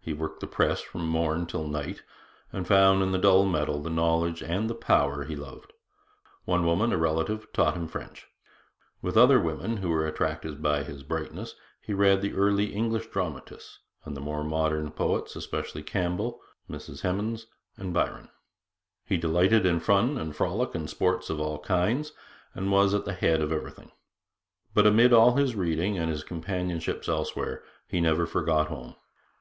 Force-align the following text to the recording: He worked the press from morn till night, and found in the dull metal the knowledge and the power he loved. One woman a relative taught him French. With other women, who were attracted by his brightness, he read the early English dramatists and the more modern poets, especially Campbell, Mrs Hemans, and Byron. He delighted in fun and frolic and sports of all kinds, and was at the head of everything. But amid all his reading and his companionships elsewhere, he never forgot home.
He 0.00 0.12
worked 0.12 0.38
the 0.38 0.46
press 0.46 0.82
from 0.82 1.08
morn 1.08 1.46
till 1.46 1.66
night, 1.66 2.04
and 2.52 2.64
found 2.64 3.02
in 3.02 3.10
the 3.10 3.18
dull 3.18 3.44
metal 3.44 3.82
the 3.82 3.90
knowledge 3.90 4.40
and 4.40 4.70
the 4.70 4.74
power 4.76 5.24
he 5.24 5.34
loved. 5.34 5.72
One 6.44 6.64
woman 6.64 6.92
a 6.92 6.96
relative 6.96 7.52
taught 7.52 7.74
him 7.74 7.88
French. 7.88 8.28
With 9.02 9.16
other 9.16 9.40
women, 9.40 9.78
who 9.78 9.88
were 9.90 10.06
attracted 10.06 10.62
by 10.62 10.84
his 10.84 11.02
brightness, 11.02 11.56
he 11.80 11.92
read 11.92 12.22
the 12.22 12.34
early 12.34 12.66
English 12.72 13.08
dramatists 13.08 13.80
and 14.04 14.16
the 14.16 14.20
more 14.20 14.44
modern 14.44 14.92
poets, 14.92 15.34
especially 15.34 15.82
Campbell, 15.82 16.40
Mrs 16.70 17.00
Hemans, 17.00 17.46
and 17.76 17.92
Byron. 17.92 18.28
He 19.04 19.16
delighted 19.16 19.66
in 19.66 19.80
fun 19.80 20.16
and 20.18 20.36
frolic 20.36 20.76
and 20.76 20.88
sports 20.88 21.30
of 21.30 21.40
all 21.40 21.58
kinds, 21.58 22.12
and 22.54 22.70
was 22.70 22.94
at 22.94 23.06
the 23.06 23.12
head 23.12 23.40
of 23.40 23.50
everything. 23.50 23.90
But 24.72 24.86
amid 24.86 25.12
all 25.12 25.34
his 25.34 25.56
reading 25.56 25.98
and 25.98 26.10
his 26.10 26.22
companionships 26.22 27.08
elsewhere, 27.08 27.64
he 27.88 28.00
never 28.00 28.24
forgot 28.24 28.68
home. 28.68 28.94